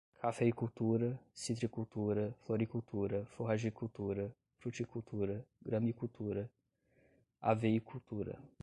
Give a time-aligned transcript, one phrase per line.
[0.19, 6.49] cafeicultura, citricultura, floricultura, forragicultura, fruticultura, gramicultura,
[7.39, 8.35] haveicultura